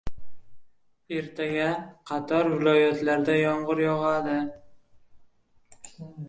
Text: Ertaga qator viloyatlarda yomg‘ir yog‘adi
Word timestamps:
Ertaga 1.17 1.67
qator 2.11 2.49
viloyatlarda 2.53 3.37
yomg‘ir 3.41 3.83
yog‘adi 3.85 4.39